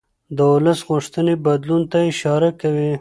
د 0.35 0.39
ولس 0.53 0.79
غوښتنې 0.89 1.33
بدلون 1.45 1.83
ته 1.91 1.97
اشاره 2.11 2.49
کوي 2.61 2.91